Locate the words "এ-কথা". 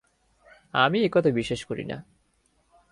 0.99-1.29